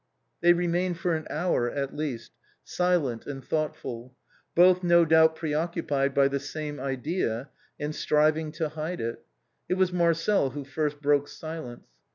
[0.41, 2.31] They remained for an hour at least,
[2.63, 4.15] silent, and thought ful,
[4.55, 9.23] both no doubt preoccupied by the same idea and striv ing to hide it.
[9.69, 11.85] It was Marcel who first broke silence.